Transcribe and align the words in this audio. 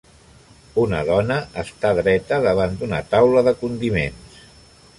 Una 0.83 1.01
dona 1.09 1.35
està 1.63 1.91
dreta 1.99 2.39
davant 2.47 2.73
d'una 2.81 3.03
taula 3.13 3.45
de 3.49 3.57
condiments. 3.63 4.41